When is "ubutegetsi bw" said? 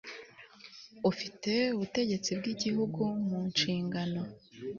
1.75-2.45